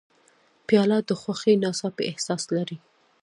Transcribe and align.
پیاله 0.67 0.97
د 1.09 1.11
خوښۍ 1.21 1.53
ناڅاپي 1.63 2.03
احساس 2.11 2.43
لري. 2.55 2.77